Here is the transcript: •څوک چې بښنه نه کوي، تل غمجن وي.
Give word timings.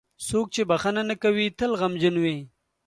•څوک 0.27 0.47
چې 0.55 0.61
بښنه 0.69 1.03
نه 1.09 1.15
کوي، 1.23 1.47
تل 1.57 1.71
غمجن 1.79 2.15
وي. 2.23 2.37